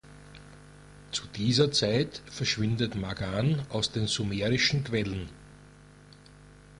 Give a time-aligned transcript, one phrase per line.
[1.11, 5.29] Zu dieser Zeit verschwindet Magan aus den sumerischen Quellen.